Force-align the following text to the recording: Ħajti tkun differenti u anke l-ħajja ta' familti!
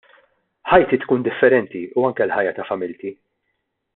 Ħajti 0.71 0.97
tkun 1.03 1.25
differenti 1.27 1.83
u 2.03 2.07
anke 2.09 2.27
l-ħajja 2.27 2.57
ta' 2.61 2.69
familti! 2.73 3.13